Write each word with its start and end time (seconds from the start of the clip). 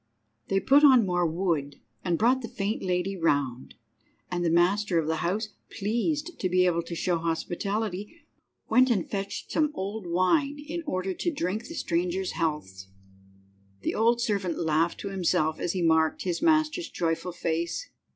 They 0.47 0.59
put 0.59 0.83
on 0.83 1.05
more 1.05 1.27
wood, 1.27 1.75
and 2.03 2.17
brought 2.17 2.41
the 2.41 2.47
fainted 2.47 2.87
lady 2.87 3.15
round, 3.15 3.75
and 4.31 4.43
the 4.43 4.49
master 4.49 4.97
of 4.97 5.05
the 5.05 5.17
house, 5.17 5.49
pleased 5.69 6.39
to 6.39 6.49
be 6.49 6.65
able 6.65 6.81
to 6.81 6.95
show 6.95 7.19
hospitality, 7.19 8.23
went 8.67 8.89
and 8.89 9.07
fetched 9.07 9.51
some 9.51 9.69
old 9.75 10.07
wine 10.07 10.57
in 10.57 10.81
order 10.87 11.13
to 11.13 11.31
drink 11.31 11.67
the 11.67 11.75
strangers' 11.75 12.31
healths. 12.31 12.87
The 13.81 13.93
old 13.93 14.19
servant 14.21 14.57
laughed 14.57 14.99
to 15.01 15.09
himself 15.09 15.59
as 15.59 15.73
he 15.73 15.83
marked 15.83 16.23
his 16.23 16.41
master's 16.41 16.89
joyful 16.89 17.31
face. 17.31 17.91